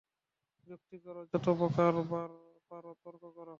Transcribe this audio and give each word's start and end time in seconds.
যুক্তি 0.67 0.97
কর, 1.03 1.15
যত 1.31 1.45
প্রকারে 1.59 2.01
পার 2.69 2.83
তর্ক 3.01 3.23
কর। 3.35 3.47